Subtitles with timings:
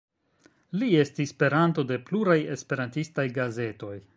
[0.83, 3.97] Li estis peranto de pluraj esperantistaj gazetoj.